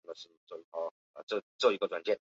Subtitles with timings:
[0.01, 0.01] 克劳奇是一位英格兰足球总会认证的
[1.27, 2.21] 足球教练。